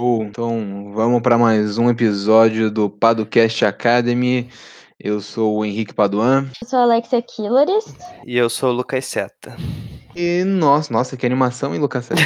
[0.00, 4.48] Bom, então vamos para mais um episódio do Padocast Academy.
[4.98, 6.48] Eu sou o Henrique Paduan.
[6.62, 7.94] Eu sou a Alexia Killares.
[8.24, 9.54] E eu sou o Lucas Seta.
[10.16, 12.22] E nós, nossa, que animação, hein, Lucas Seta?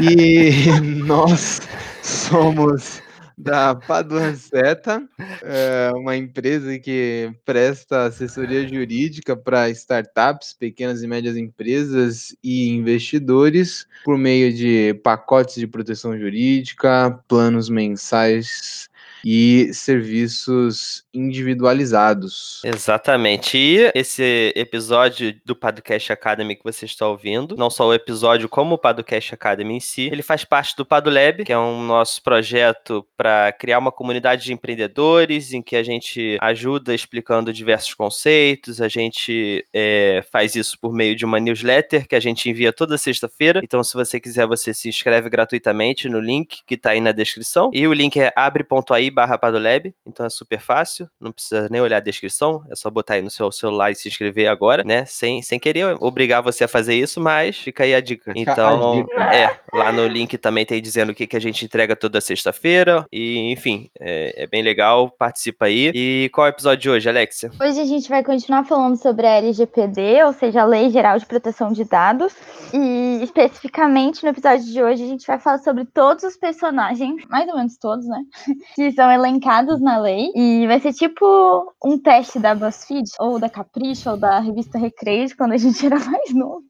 [0.00, 0.70] e
[1.04, 1.60] nós
[2.02, 3.02] somos
[3.36, 5.02] da Paduan Seta,
[5.42, 13.86] é uma empresa que presta assessoria jurídica para startups, pequenas e médias empresas e investidores
[14.04, 18.89] por meio de pacotes de proteção jurídica, planos mensais
[19.24, 22.60] e serviços individualizados.
[22.64, 23.56] Exatamente.
[23.58, 28.74] E esse episódio do Podcast Academy que você está ouvindo, não só o episódio como
[28.74, 33.06] o Podcast Academy em si, ele faz parte do PadoLab, que é um nosso projeto
[33.16, 38.88] para criar uma comunidade de empreendedores em que a gente ajuda explicando diversos conceitos, a
[38.88, 43.60] gente é, faz isso por meio de uma newsletter que a gente envia toda sexta-feira.
[43.62, 47.70] Então, se você quiser, você se inscreve gratuitamente no link que está aí na descrição.
[47.72, 51.98] E o link é abre.ai barra Padolab, então é super fácil, não precisa nem olhar
[51.98, 55.04] a descrição, é só botar aí no seu celular e se inscrever agora, né?
[55.04, 58.32] Sem, sem querer obrigar você a fazer isso, mas fica aí a dica.
[58.34, 59.34] Então, a dica.
[59.34, 63.06] é, lá no link também tem dizendo o que, que a gente entrega toda sexta-feira,
[63.12, 65.90] e enfim, é, é, bem legal, participa aí.
[65.94, 67.50] E qual é o episódio de hoje, Alexia?
[67.60, 71.26] Hoje a gente vai continuar falando sobre a LGPD, ou seja, a Lei Geral de
[71.26, 72.32] Proteção de Dados,
[72.72, 77.48] e especificamente no episódio de hoje a gente vai falar sobre todos os personagens, mais
[77.48, 78.20] ou menos todos, né?
[78.74, 80.30] Que são elencados na lei.
[80.34, 85.34] E vai ser tipo um teste da BuzzFeed, ou da Capricho, ou da revista Recreio,
[85.38, 86.62] quando a gente era mais novo.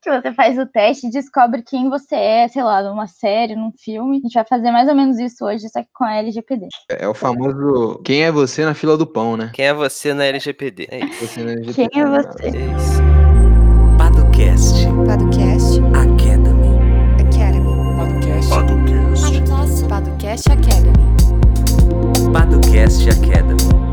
[0.00, 3.70] Que você faz o teste e descobre quem você é, sei lá, numa série, num
[3.72, 4.16] filme.
[4.16, 6.68] A gente vai fazer mais ou menos isso hoje, só que com a LGPD.
[6.90, 9.50] É o famoso quem é você na fila do pão, né?
[9.52, 10.88] Quem é você na LGPD?
[10.90, 11.40] É isso.
[11.40, 12.44] LGPD, quem é você?
[12.44, 13.02] É isso.
[13.98, 14.86] Padocast.
[15.06, 15.80] Padocast.
[15.94, 16.78] Academy.
[17.20, 17.74] Academy.
[17.96, 18.50] Podcast.
[18.50, 19.88] Padocast.
[19.88, 21.43] Padocast Academy.
[22.32, 23.83] Padocast Academy.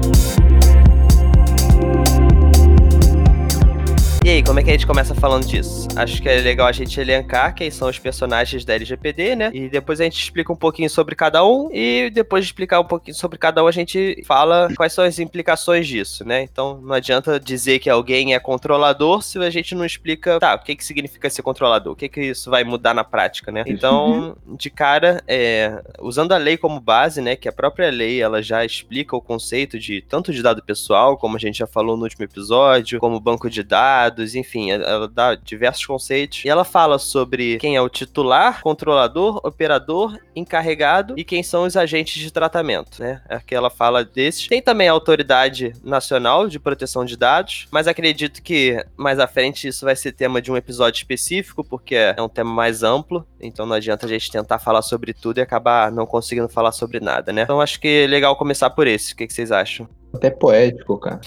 [4.23, 5.87] E aí, como é que a gente começa falando disso?
[5.95, 9.49] Acho que é legal a gente elencar quem são os personagens da LGPD, né?
[9.51, 11.69] E depois a gente explica um pouquinho sobre cada um.
[11.73, 15.17] E depois de explicar um pouquinho sobre cada um, a gente fala quais são as
[15.17, 16.43] implicações disso, né?
[16.43, 20.59] Então não adianta dizer que alguém é controlador se a gente não explica, tá, o
[20.59, 21.93] que, que significa ser controlador?
[21.93, 23.63] O que, que isso vai mudar na prática, né?
[23.65, 27.35] Então, de cara, é, usando a lei como base, né?
[27.35, 31.37] Que a própria lei ela já explica o conceito de tanto de dado pessoal, como
[31.37, 35.35] a gente já falou no último episódio, como banco de dados dados, enfim, ela dá
[35.35, 36.43] diversos conceitos.
[36.45, 41.75] E ela fala sobre quem é o titular, controlador, operador, encarregado e quem são os
[41.75, 43.21] agentes de tratamento, né?
[43.27, 44.47] Aqui ela fala desses.
[44.47, 49.67] Tem também a Autoridade Nacional de Proteção de Dados, mas acredito que mais à frente
[49.67, 53.65] isso vai ser tema de um episódio específico, porque é um tema mais amplo, então
[53.65, 57.31] não adianta a gente tentar falar sobre tudo e acabar não conseguindo falar sobre nada,
[57.31, 57.43] né?
[57.43, 59.13] Então acho que é legal começar por esse.
[59.13, 59.87] O que, que vocês acham?
[60.13, 61.21] Até poético, cara.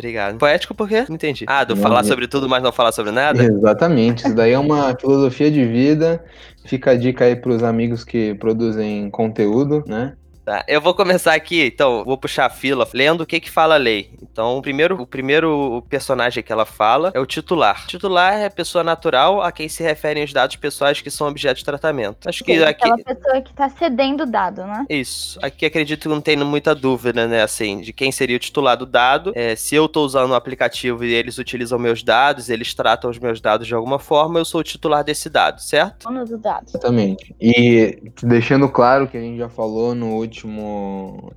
[0.00, 0.38] Obrigado.
[0.38, 1.04] Poético por quê?
[1.06, 1.44] Não entendi.
[1.46, 3.44] Ah, do não, falar sobre tudo, mas não falar sobre nada?
[3.44, 4.24] Exatamente.
[4.24, 6.24] Isso daí é uma filosofia de vida.
[6.64, 10.14] Fica a dica aí pros amigos que produzem conteúdo, né?
[10.44, 13.74] Tá, eu vou começar aqui, então, vou puxar a fila, lendo o que que fala
[13.74, 14.10] a lei.
[14.22, 17.84] Então, o primeiro, o primeiro personagem que ela fala é o titular.
[17.84, 21.28] O titular é a pessoa natural a quem se referem os dados pessoais que são
[21.28, 22.28] objeto de tratamento.
[22.28, 22.90] Acho que Sim, aqui...
[22.90, 24.86] Aquela pessoa que tá cedendo o dado, né?
[24.88, 25.38] Isso.
[25.42, 28.86] Aqui acredito que não tem muita dúvida, né, assim, de quem seria o titular do
[28.86, 29.32] dado.
[29.34, 33.10] É, se eu tô usando o um aplicativo e eles utilizam meus dados, eles tratam
[33.10, 36.08] os meus dados de alguma forma, eu sou o titular desse dado, certo?
[36.08, 36.66] Dono do dado.
[36.68, 37.34] Exatamente.
[37.40, 40.39] E deixando claro que a gente já falou no último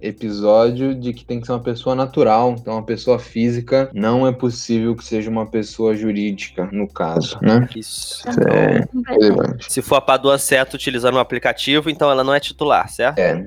[0.01, 4.31] episódio de que tem que ser uma pessoa natural, então uma pessoa física não é
[4.31, 7.67] possível que seja uma pessoa jurídica, no caso, né?
[7.75, 8.27] Isso.
[8.27, 9.71] Isso é relevante.
[9.71, 13.19] Se for a Padua certo utilizando um aplicativo, então ela não é titular, certo?
[13.19, 13.45] É,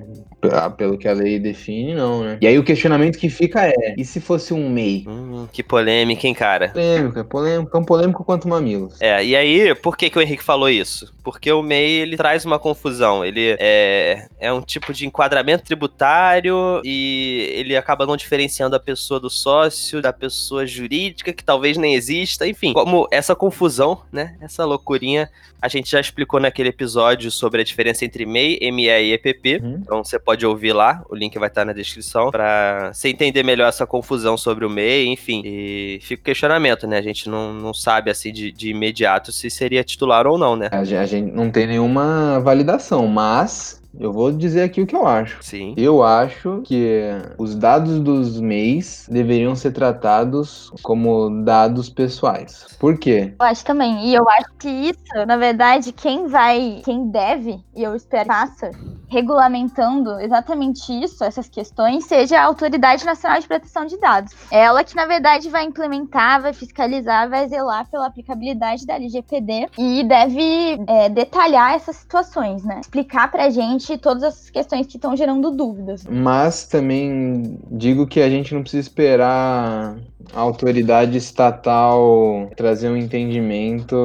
[0.77, 2.39] pelo que a lei define, não, né?
[2.41, 5.05] E aí o questionamento que fica é: e se fosse um MEI?
[5.07, 6.69] Hum, que polêmica, hein, cara?
[6.69, 9.01] Polêmica, polêmica, tão polêmico quanto mamilos.
[9.01, 11.13] É, e aí, por que, que o Henrique falou isso?
[11.25, 13.25] Porque o MEI ele traz uma confusão.
[13.25, 19.19] Ele é, é um tipo de enquadramento tributário e ele acaba não diferenciando a pessoa
[19.19, 22.47] do sócio, da pessoa jurídica, que talvez nem exista.
[22.47, 24.37] Enfim, como essa confusão, né?
[24.41, 25.29] Essa loucurinha,
[25.61, 29.61] a gente já explicou naquele episódio sobre a diferença entre MEI, ME e EPP.
[29.63, 29.81] Hum.
[29.83, 33.69] Então você pode ouvir lá, o link vai estar na descrição, para você entender melhor
[33.69, 35.43] essa confusão sobre o MEI, enfim.
[35.45, 36.99] E fica o questionamento, né?
[36.99, 40.69] A gente não, não sabe, assim, de, de imediato se seria titular ou não, né?
[40.73, 45.39] A gente não tem nenhuma validação, mas Eu vou dizer aqui o que eu acho.
[45.43, 45.75] Sim.
[45.77, 52.67] Eu acho que os dados dos MEIs deveriam ser tratados como dados pessoais.
[52.79, 53.35] Por quê?
[53.39, 54.07] Eu acho também.
[54.07, 58.35] E eu acho que isso, na verdade, quem vai, quem deve, e eu espero que
[58.35, 58.71] faça,
[59.09, 64.33] regulamentando exatamente isso, essas questões, seja a Autoridade Nacional de Proteção de Dados.
[64.51, 69.69] É ela que, na verdade, vai implementar, vai fiscalizar, vai zelar pela aplicabilidade da LGPD
[69.79, 72.81] e deve é, detalhar essas situações, né?
[72.81, 76.05] Explicar pra gente todas essas questões que estão gerando dúvidas.
[76.09, 79.97] Mas também digo que a gente não precisa esperar
[80.35, 83.97] a autoridade estatal trazer um entendimento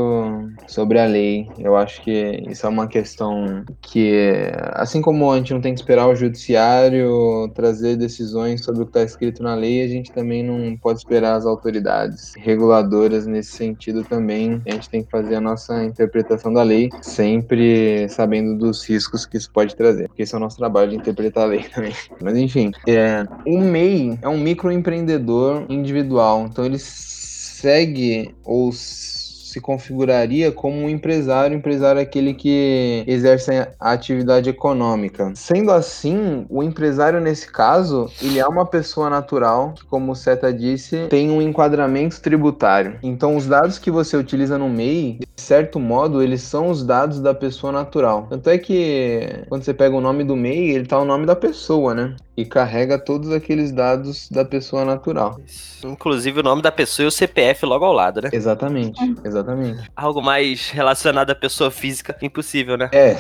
[0.68, 1.48] sobre a lei.
[1.58, 5.80] Eu acho que isso é uma questão que, assim como a gente não tem que
[5.80, 10.44] esperar o judiciário trazer decisões sobre o que está escrito na lei, a gente também
[10.44, 14.62] não pode esperar as autoridades reguladoras nesse sentido também.
[14.68, 19.38] A gente tem que fazer a nossa interpretação da lei, sempre sabendo dos riscos que
[19.38, 21.94] isso pode trazer, porque esse é o nosso trabalho de interpretar a lei também.
[22.22, 28.72] Mas enfim, é, o MEI é um microempreendedor individual, então ele segue ou
[29.52, 35.32] se configuraria como um empresário, empresário é aquele que exerce a atividade econômica.
[35.36, 40.54] Sendo assim, o empresário nesse caso, ele é uma pessoa natural, que como o Seta
[40.54, 42.98] disse, tem um enquadramento tributário.
[43.04, 47.20] Então os dados que você utiliza no MEI, de certo modo, eles são os dados
[47.20, 48.28] da pessoa natural.
[48.30, 51.36] Tanto é que quando você pega o nome do MEI, ele tá o nome da
[51.36, 52.16] pessoa, né?
[52.36, 55.40] E carrega todos aqueles dados da pessoa natural.
[55.84, 58.30] Inclusive o nome da pessoa e o CPF logo ao lado, né?
[58.32, 59.90] Exatamente, exatamente.
[59.96, 62.90] Algo mais relacionado à pessoa física, impossível, né?
[62.94, 63.18] É,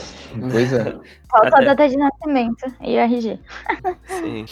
[0.52, 0.96] pois é.
[1.32, 3.40] Falta a data de nascimento e RG.
[4.08, 4.46] Sim.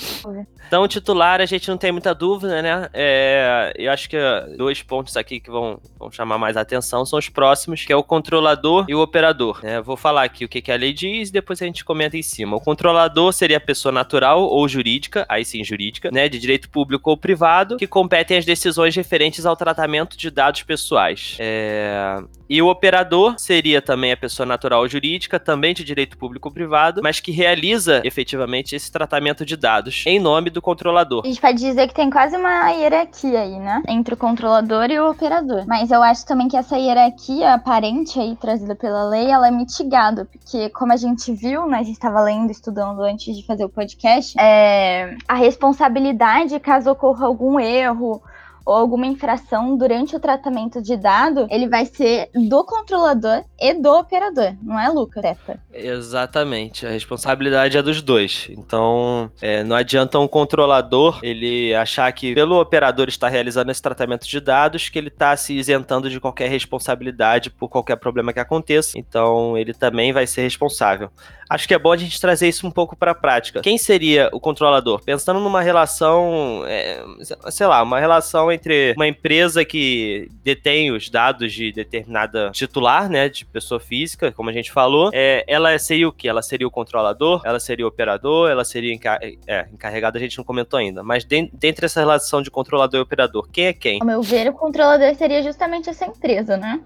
[0.70, 2.88] Então, o titular, a gente não tem muita dúvida, né?
[2.94, 4.16] É, eu acho que
[4.56, 7.96] dois pontos aqui que vão, vão chamar mais a atenção são os próximos, que é
[7.96, 9.62] o controlador e o operador.
[9.64, 12.18] Eu vou falar aqui o que, que a lei diz e depois a gente comenta
[12.18, 12.56] em cima.
[12.56, 16.28] O controlador seria a pessoa natural ou jurídica, aí sim jurídica, né?
[16.28, 21.38] De direito público ou privado, que competem as decisões referentes ao tratamento de dados pessoais.
[21.40, 26.48] É, E o operador seria também a pessoa natural ou jurídica, também de direito público
[26.48, 31.22] ou privado, mas que realiza efetivamente esse tratamento de dados em nome do controlador.
[31.24, 33.84] A gente pode dizer que tem quase uma hierarquia aí, né?
[33.88, 35.64] Entre o controlador e o operador.
[35.68, 40.26] Mas eu acho também que essa hierarquia aparente aí, trazida pela lei, ela é mitigada.
[40.26, 41.78] Porque, como a gente viu, né?
[41.78, 47.26] A gente estava lendo, estudando antes de fazer o podcast, é, a responsabilidade, caso ocorra
[47.26, 48.22] algum erro
[48.70, 53.90] ou alguma infração durante o tratamento de dado, ele vai ser do controlador e do
[53.90, 55.24] operador, não é, Lucas?
[55.74, 58.48] Exatamente, a responsabilidade é dos dois.
[58.52, 64.28] Então, é, não adianta um controlador ele achar que pelo operador estar realizando esse tratamento
[64.28, 69.00] de dados que ele está se isentando de qualquer responsabilidade por qualquer problema que aconteça.
[69.00, 71.10] Então, ele também vai ser responsável.
[71.50, 73.62] Acho que é bom a gente trazer isso um pouco para a prática.
[73.62, 75.02] Quem seria o controlador?
[75.04, 77.04] Pensando numa relação, é,
[77.50, 83.28] sei lá, uma relação entre uma empresa que detém os dados de determinada titular, né,
[83.30, 86.28] de pessoa física, como a gente falou, é, ela seria o que?
[86.28, 87.42] Ela seria o controlador?
[87.44, 88.50] Ela seria o operador?
[88.50, 90.18] Ela seria encar é, encarregada?
[90.20, 91.02] A gente não comentou ainda.
[91.04, 94.00] Mas den- dentre essa relação de controlador e operador, quem é quem?
[94.02, 96.80] Ao meu ver, o controlador seria justamente essa empresa, né?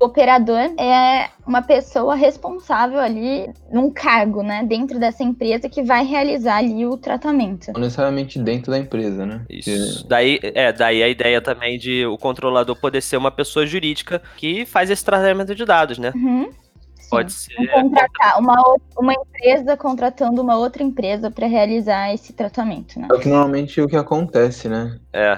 [0.00, 6.06] O operador é uma pessoa responsável ali num cargo, né, dentro dessa empresa que vai
[6.06, 7.70] realizar ali o tratamento.
[7.74, 9.44] Não necessariamente dentro da empresa, né?
[9.50, 10.08] Isso.
[10.08, 14.64] Daí, é, daí a ideia também de o controlador poder ser uma pessoa jurídica que
[14.64, 16.12] faz esse tratamento de dados, né?
[16.14, 16.50] Uhum.
[17.10, 17.54] Pode ser.
[17.72, 18.56] Contratar uma,
[18.96, 23.08] uma empresa contratando uma outra empresa para realizar esse tratamento, né?
[23.10, 24.98] É o que normalmente é o que acontece, né?
[25.12, 25.36] É.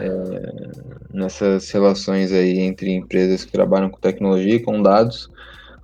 [1.12, 5.31] Nessas relações aí entre empresas que trabalham com tecnologia e com dados,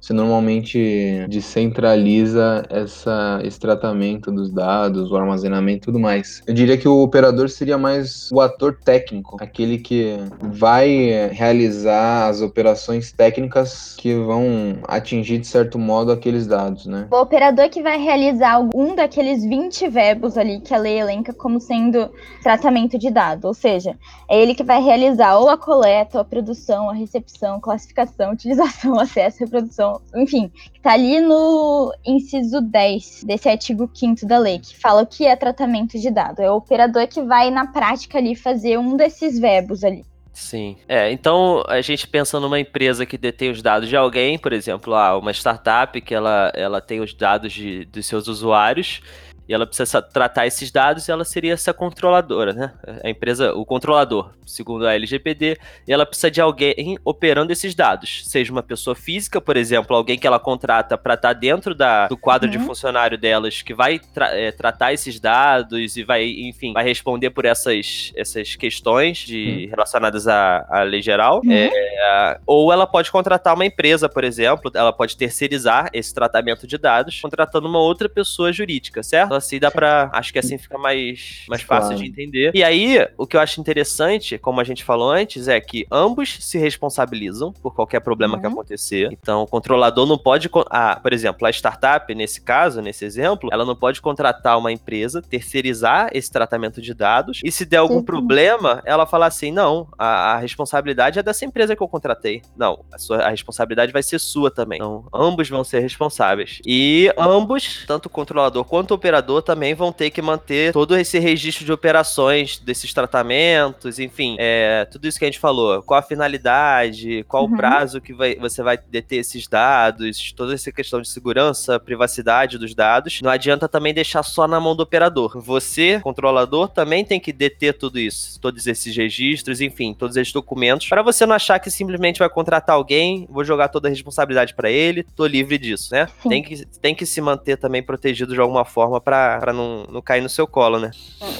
[0.00, 6.42] você normalmente descentraliza essa, esse tratamento dos dados, o armazenamento e tudo mais.
[6.46, 12.40] Eu diria que o operador seria mais o ator técnico, aquele que vai realizar as
[12.40, 17.06] operações técnicas que vão atingir, de certo modo, aqueles dados, né?
[17.10, 21.60] O operador que vai realizar algum daqueles 20 verbos ali que a lei elenca como
[21.60, 22.10] sendo
[22.42, 23.96] tratamento de dado, ou seja,
[24.28, 28.98] é ele que vai realizar ou a coleta, ou a produção, a recepção, classificação, utilização,
[28.98, 34.76] acesso, reprodução, enfim, que tá ali no inciso 10 desse artigo 5 da lei, que
[34.76, 36.40] fala o que é tratamento de dado.
[36.40, 40.04] É o operador que vai na prática ali fazer um desses verbos ali.
[40.32, 40.76] Sim.
[40.88, 44.94] É, então a gente pensa numa empresa que detém os dados de alguém, por exemplo,
[44.94, 49.02] ah, uma startup que ela, ela tem os dados de, dos seus usuários
[49.48, 52.72] E ela precisa tratar esses dados e ela seria essa controladora, né?
[53.02, 58.22] A empresa, o controlador, segundo a LGPD, e ela precisa de alguém operando esses dados.
[58.26, 62.16] Seja uma pessoa física, por exemplo, alguém que ela contrata para estar dentro da, do
[62.16, 62.66] quadro de Uhum.
[62.66, 67.44] funcionário delas, que vai tra- é, tratar esses dados e vai, enfim, vai responder por
[67.46, 71.40] essas, essas questões de, relacionadas à, à lei geral.
[71.44, 71.52] Uhum.
[71.52, 76.76] É, ou ela pode contratar uma empresa, por exemplo, ela pode terceirizar esse tratamento de
[76.76, 79.37] dados, contratando uma outra pessoa jurídica, certo?
[79.38, 80.10] Assim dá pra.
[80.12, 82.02] Acho que assim fica mais, mais fácil Claro.
[82.02, 82.50] de entender.
[82.54, 86.36] E aí, o que eu acho interessante, como a gente falou antes, é que ambos
[86.40, 88.52] se responsabilizam por qualquer problema que Uhum.
[88.52, 89.08] acontecer.
[89.12, 90.48] Então, o controlador não pode.
[90.70, 95.22] Ah, por exemplo, a startup, nesse caso, nesse exemplo, ela não pode contratar uma empresa,
[95.22, 100.34] terceirizar esse tratamento de dados, e se der algum problema, ela fala assim: não, a,
[100.34, 102.42] a responsabilidade é dessa empresa que eu contratei.
[102.56, 104.78] Não, a, sua, a responsabilidade vai ser sua também.
[104.78, 106.60] Então, ambos vão ser responsáveis.
[106.66, 111.18] E ambos, tanto o controlador quanto o operador, também vão ter que manter todo esse
[111.18, 115.82] registro de operações desses tratamentos, enfim, é, tudo isso que a gente falou.
[115.82, 117.54] Qual a finalidade, qual Uhum.
[117.54, 122.58] o prazo que vai- você vai deter esses dados, toda essa questão de segurança, privacidade
[122.58, 123.20] dos dados.
[123.22, 125.40] Não adianta também deixar só na mão do operador.
[125.40, 130.88] Você, controlador, também tem que deter tudo isso, todos esses registros, enfim, todos esses documentos,
[130.88, 134.70] para você não achar que simplesmente vai contratar alguém, vou jogar toda a responsabilidade para
[134.70, 136.08] ele, tô livre disso, né?
[136.22, 136.28] Sim.
[136.28, 139.17] Tem que, tem que se manter também protegido de alguma forma para
[139.52, 140.90] não, não cair no seu colo, né?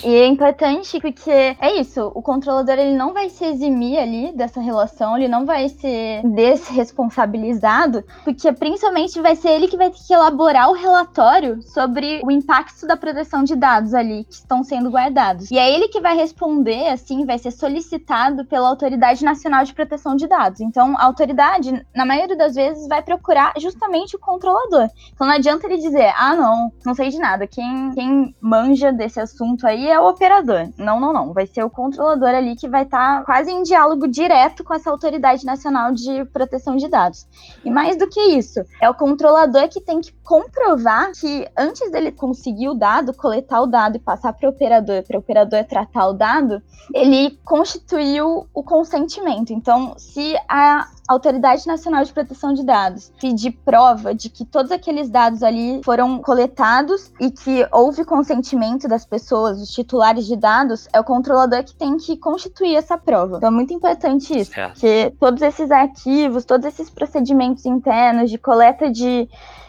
[0.04, 4.60] E é importante porque é isso, o controlador ele não vai se eximir ali dessa
[4.60, 10.12] relação, ele não vai ser desresponsabilizado, porque principalmente vai ser ele que vai ter que
[10.12, 15.50] elaborar o relatório sobre o impacto da proteção de dados ali que estão sendo guardados.
[15.50, 20.16] E é ele que vai responder, assim, vai ser solicitado pela Autoridade Nacional de Proteção
[20.16, 20.60] de Dados.
[20.60, 24.88] Então, a autoridade, na maioria das vezes, vai procurar justamente o controlador.
[25.12, 27.46] Então não adianta ele dizer, ah, não, não sei de nada.
[27.46, 30.68] Quem, quem manja desse assunto aí é o operador.
[30.76, 31.32] Não, não, não.
[31.32, 35.44] Vai ser o controlador ali que vai estar quase em diálogo direto com essa autoridade
[35.44, 37.26] nacional de proteção de dados.
[37.64, 42.12] E mais do que isso, é o controlador que tem que comprovar que antes dele
[42.12, 46.08] conseguir o dado, coletar o dado e passar para o operador, para o operador tratar
[46.08, 46.62] o dado,
[46.94, 49.52] ele constituiu o consentimento.
[49.52, 55.08] Então, se a Autoridade Nacional de Proteção de Dados pedir prova de que todos aqueles
[55.08, 61.00] dados ali foram coletados e que houve consentimento das pessoas, os titulares de dados, é
[61.00, 63.38] o controlador que tem que constituir essa prova.
[63.38, 64.72] Então é muito importante isso, Certo.
[64.74, 69.28] porque todos esses arquivos, todos esses procedimentos internos de coleta de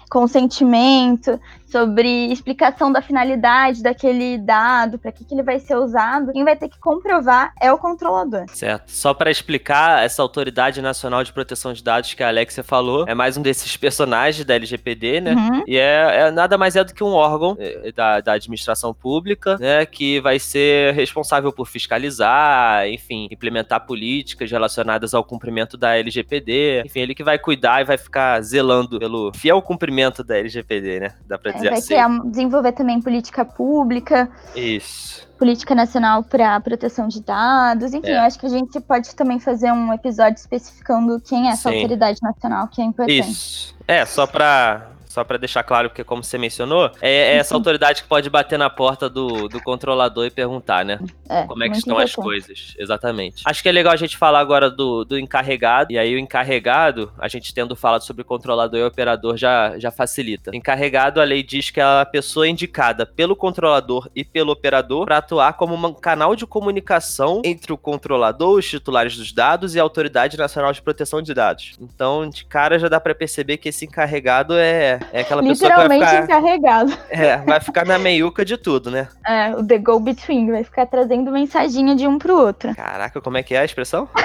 [0.09, 1.39] consentimento,
[1.71, 6.55] sobre explicação da finalidade daquele dado, para que, que ele vai ser usado, quem vai
[6.55, 8.45] ter que comprovar é o controlador.
[8.53, 8.91] Certo.
[8.91, 13.13] Só para explicar, essa Autoridade Nacional de Proteção de Dados que a Alexia falou é
[13.13, 15.33] mais um desses personagens da LGPD, né?
[15.33, 15.63] Uhum.
[15.67, 19.57] E é, é nada mais é do que um órgão eh, da, da administração pública,
[19.59, 26.83] né, que vai ser responsável por fiscalizar, enfim, implementar políticas relacionadas ao cumprimento da LGPD.
[26.85, 31.13] Enfim, ele que vai cuidar e vai ficar zelando pelo fiel cumprimento da LGPD, né?
[31.27, 35.27] Dá pra dizer vai criar, desenvolver também política pública, Isso.
[35.37, 38.17] política nacional para proteção de dados, enfim, É.
[38.17, 41.75] eu acho que a gente pode também fazer um episódio especificando quem é essa Sim.
[41.75, 43.19] autoridade nacional, que é importante.
[43.19, 43.75] Isso.
[43.87, 44.87] É, só pra.
[45.09, 48.59] Só pra deixar claro, porque como você mencionou, é, é essa autoridade que pode bater
[48.59, 50.99] na porta do, do controlador e perguntar, né?
[51.27, 53.41] É, Como é que estão as coisas, exatamente.
[53.43, 57.11] Acho que é legal a gente falar agora do, do encarregado, e aí o encarregado,
[57.17, 60.55] a gente tendo falado sobre controlador e operador já, já facilita.
[60.55, 65.17] Encarregado, a lei diz que é a pessoa indicada pelo controlador e pelo operador para
[65.17, 69.83] atuar como um canal de comunicação entre o controlador, os titulares dos dados e a
[69.83, 71.73] Autoridade Nacional de Proteção de Dados.
[71.81, 75.87] Então, de cara já dá para perceber que esse encarregado é, é aquela pessoa que
[75.87, 76.97] vai Literalmente ficar, encarregado.
[77.09, 79.07] é, vai ficar na meiuca de tudo, né?
[79.25, 82.75] É, o The Go Between vai ficar trazendo mensaginha de um pro outro.
[82.75, 84.07] Caraca, como é que é a expressão?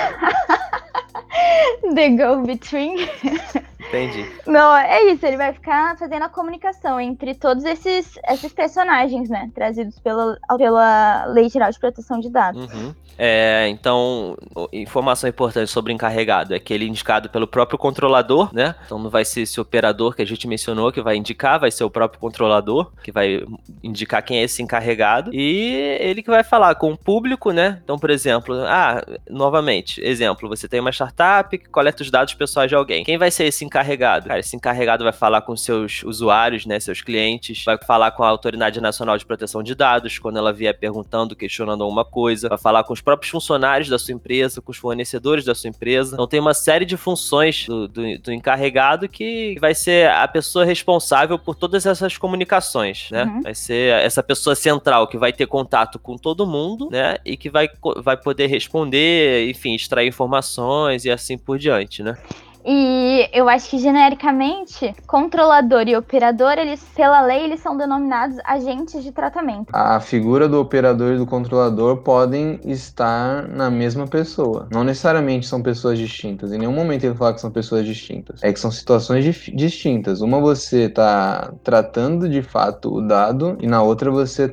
[1.94, 3.08] The Go Between.
[3.94, 4.30] Entendi.
[4.46, 9.50] Não, é isso, ele vai ficar fazendo a comunicação entre todos esses, esses personagens, né?
[9.54, 12.72] Trazidos pela, pela Lei Geral de Proteção de Dados.
[12.72, 12.94] Uhum.
[13.18, 14.36] É, então,
[14.72, 18.74] informação importante sobre o encarregado é que ele é indicado pelo próprio controlador, né?
[18.84, 21.84] Então não vai ser esse operador que a gente mencionou que vai indicar, vai ser
[21.84, 23.44] o próprio controlador que vai
[23.82, 27.80] indicar quem é esse encarregado e ele que vai falar com o público, né?
[27.84, 32.68] Então, por exemplo, ah, novamente, exemplo, você tem uma startup que coleta os dados pessoais
[32.68, 33.04] de alguém.
[33.04, 34.28] Quem vai ser esse encarregado encarregado?
[34.28, 38.28] Cara, esse encarregado vai falar com seus usuários, né, seus clientes, vai falar com a
[38.28, 42.84] Autoridade Nacional de Proteção de Dados, quando ela vier perguntando, questionando alguma coisa, vai falar
[42.84, 46.14] com os próprios funcionários da sua empresa, com os fornecedores da sua empresa.
[46.14, 50.64] Então tem uma série de funções do, do, do encarregado que vai ser a pessoa
[50.64, 53.24] responsável por todas essas comunicações, né?
[53.24, 53.42] Uhum.
[53.42, 57.16] Vai ser essa pessoa central que vai ter contato com todo mundo, né?
[57.24, 57.68] E que vai,
[58.02, 62.16] vai poder responder, enfim, extrair informações e assim por diante, né?
[62.64, 69.02] E eu acho que genericamente, controlador e operador, eles, pela lei, eles são denominados agentes
[69.04, 69.66] de tratamento.
[69.72, 74.66] A figura do operador e do controlador podem estar na mesma pessoa.
[74.72, 76.52] Não necessariamente são pessoas distintas.
[76.52, 78.42] Em nenhum momento eu vou falar que são pessoas distintas.
[78.42, 80.22] É que são situações distintas.
[80.22, 84.50] Uma você está tratando de fato o dado e na outra você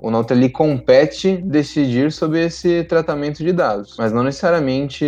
[0.00, 3.96] ou na outra lhe compete decidir sobre esse tratamento de dados.
[3.98, 5.04] Mas não necessariamente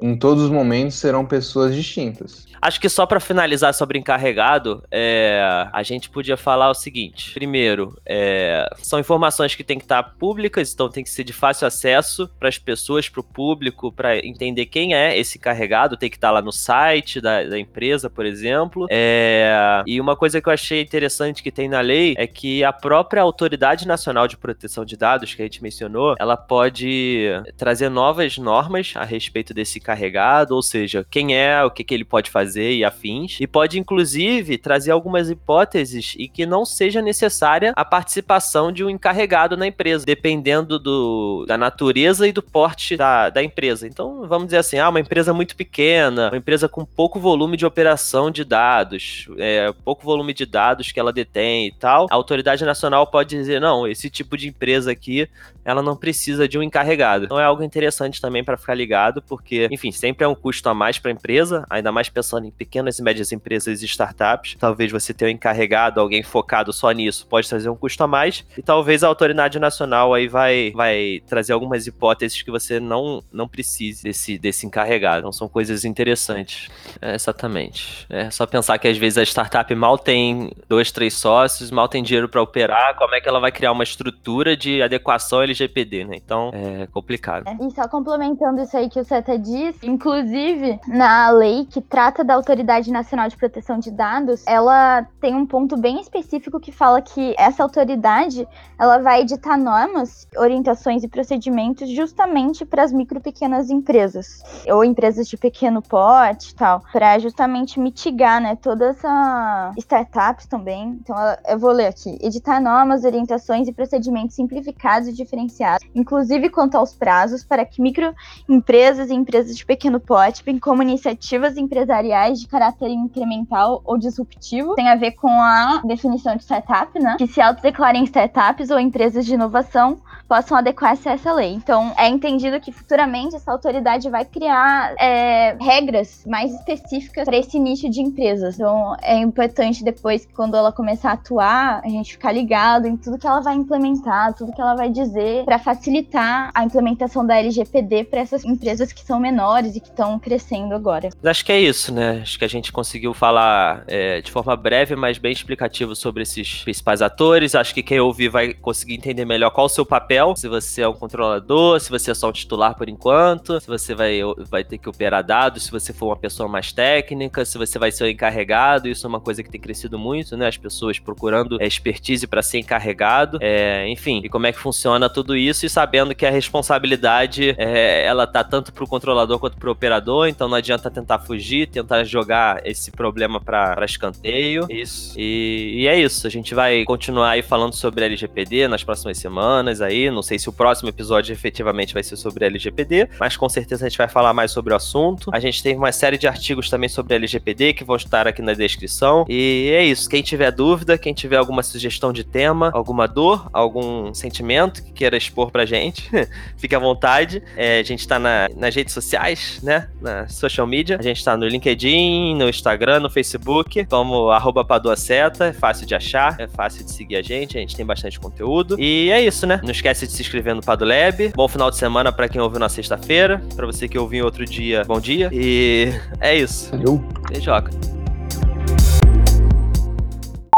[0.00, 1.41] em todos os momentos serão pessoas
[1.74, 2.46] distintas.
[2.62, 7.98] Acho que só pra finalizar sobre encarregado, é, a gente podia falar o seguinte: primeiro,
[8.06, 12.30] é, são informações que têm que estar públicas, então tem que ser de fácil acesso
[12.38, 16.30] para as pessoas, para o público, para entender quem é esse encarregado, tem que estar
[16.30, 18.86] lá no site da, da empresa, por exemplo.
[18.88, 22.72] É, e uma coisa que eu achei interessante que tem na lei é que a
[22.72, 28.38] própria Autoridade Nacional de Proteção de Dados, que a gente mencionou, ela pode trazer novas
[28.38, 32.72] normas a respeito desse encarregado, ou seja, quem é, o que, que ele pode fazer
[32.72, 38.72] e afins, e pode inclusive trazer algumas hipóteses e que não seja necessária a participação
[38.72, 43.86] de um encarregado na empresa, dependendo do, da natureza e do porte da, da empresa.
[43.86, 47.66] Então, vamos dizer assim, ah, uma empresa muito pequena, uma empresa com pouco volume de
[47.66, 52.64] operação de dados, é, pouco volume de dados que ela detém e tal, a autoridade
[52.64, 55.28] nacional pode dizer, não, esse tipo de empresa aqui,
[55.64, 57.24] ela não precisa de um encarregado.
[57.24, 60.74] Então é algo interessante também para ficar ligado, porque, enfim, sempre é um custo a
[60.74, 64.56] mais para empresa, ainda mais pensando em pequenas e médias empresas e startups.
[64.58, 68.44] Talvez você ter um encarregado, alguém focado só nisso, pode trazer um custo a mais,
[68.58, 73.46] e talvez a autoridade nacional aí vai, vai trazer algumas hipóteses que você não, não
[73.46, 75.20] precise desse, desse encarregado.
[75.20, 76.68] Então são coisas interessantes.
[77.00, 78.04] É, exatamente.
[78.10, 82.02] É só pensar que às vezes a startup mal tem dois, três sócios, mal tem
[82.02, 86.16] dinheiro para operar, como é que ela vai criar uma estrutura de adequação LGPD, né?
[86.16, 87.44] Então é complicado.
[87.60, 92.34] E só complementando isso aí que o Seta disse, inclusive na lei que trata da
[92.34, 97.34] Autoridade Nacional de Proteção de Dados, ela tem um ponto bem específico que fala que
[97.38, 98.46] essa autoridade
[98.78, 105.28] ela vai editar normas, orientações e procedimentos justamente para as micro pequenas empresas ou empresas
[105.28, 110.98] de pequeno porte e tal, para justamente mitigar, né, toda essa startups também.
[111.00, 111.16] Então
[111.48, 116.94] eu vou ler aqui: editar normas, orientações e procedimentos simplificados e diferenciados, inclusive quanto aos
[116.94, 122.88] prazos, para que microempresas e empresas de pequeno porte, bem como iniciativas empresariais de caráter
[122.88, 127.16] incremental ou disruptivo, tem a ver com a definição de startup, né?
[127.18, 131.52] Que se autodeclarem startups ou empresas de inovação possam adequar-se a essa lei.
[131.52, 137.58] Então, é entendido que futuramente essa autoridade vai criar é, regras mais específicas para esse
[137.58, 138.54] nicho de empresas.
[138.54, 143.18] Então, é importante depois, quando ela começar a atuar, a gente ficar ligado em tudo
[143.18, 148.04] que ela vai implementar, tudo que ela vai dizer, para facilitar a implementação da LGPD
[148.04, 151.08] para essas empresas que são menores e que estão crescendo agora.
[151.24, 152.20] Acho que é isso, né?
[152.22, 156.62] Acho que a gente conseguiu falar é, de forma breve, mas bem explicativo sobre esses
[156.64, 157.54] principais atores.
[157.54, 160.88] Acho que quem ouvir vai conseguir entender melhor qual o seu papel, se você é
[160.88, 164.78] um controlador, se você é só um titular por enquanto, se você vai, vai ter
[164.78, 168.08] que operar dados, se você for uma pessoa mais técnica, se você vai ser o
[168.08, 168.88] encarregado.
[168.88, 170.48] Isso é uma coisa que tem crescido muito, né?
[170.48, 173.38] As pessoas procurando é, expertise para ser encarregado.
[173.40, 178.04] É, enfim, e como é que funciona tudo isso e sabendo que a responsabilidade é,
[178.04, 182.60] ela tá tanto pro controlador quanto pro operador, então não adianta tentar fugir, tentar jogar
[182.66, 184.66] esse problema pra, pra escanteio.
[184.70, 185.14] Isso.
[185.18, 186.26] E, e é isso.
[186.26, 190.10] A gente vai continuar aí falando sobre LGPD nas próximas semanas aí.
[190.10, 193.88] Não sei se o próximo episódio efetivamente vai ser sobre LGPD, mas com certeza a
[193.88, 195.30] gente vai falar mais sobre o assunto.
[195.32, 198.52] A gente tem uma série de artigos também sobre LGPD que vão estar aqui na
[198.54, 199.24] descrição.
[199.28, 200.08] E é isso.
[200.08, 205.16] Quem tiver dúvida, quem tiver alguma sugestão de tema, alguma dor, algum sentimento que queira
[205.16, 206.08] expor pra gente,
[206.56, 207.42] fique à vontade.
[207.56, 209.88] É, a gente tá na- nas redes sociais, né?
[210.00, 210.96] Na social media.
[210.98, 215.46] A gente tá no LinkedIn, no Instagram, no Facebook, como arroba Paduaceta.
[215.46, 217.56] É fácil de achar, é fácil de seguir a gente.
[217.56, 218.76] A gente tem bastante conteúdo.
[218.78, 219.60] E é isso, né?
[219.62, 221.32] Não esquece de se inscrever no Padulab.
[221.34, 223.42] Bom final de semana pra quem ouviu na sexta-feira.
[223.54, 225.30] Pra você que ouviu em outro dia, bom dia.
[225.32, 225.88] E
[226.20, 226.70] é isso.
[226.74, 226.98] Eu,
[227.28, 227.70] Beijoca.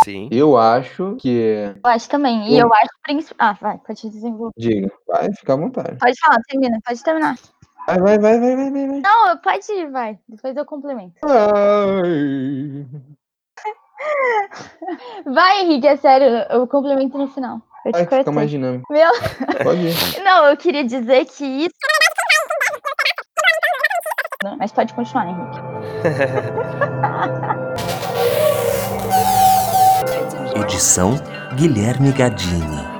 [0.04, 0.28] Sim.
[0.30, 1.72] eu acho que.
[1.82, 2.52] Eu acho também.
[2.52, 3.34] E eu acho principalmente.
[3.38, 4.52] Ah, vai, pode desenvolver.
[4.56, 5.98] Diga, vai, fica à vontade.
[5.98, 7.36] Pode falar, termina, pode terminar.
[7.86, 8.86] Vai, vai, vai, vai, vai, vai.
[8.88, 9.00] vai.
[9.00, 10.18] Não, pode ir, vai.
[10.28, 11.14] Depois eu complemento.
[11.24, 12.86] Ai.
[15.26, 17.60] Vai, Henrique, é sério, eu complemento no final.
[17.84, 18.90] Eu te Vai, fica mais dinâmico.
[18.90, 19.10] Meu,
[19.62, 19.94] Pode ir.
[20.24, 21.74] não, eu queria dizer que isso.
[24.42, 25.58] Não, Mas pode continuar, Henrique.
[30.60, 31.14] Edição
[31.56, 32.93] Guilherme Gadini.